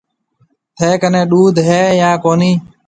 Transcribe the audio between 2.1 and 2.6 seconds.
ڪونَي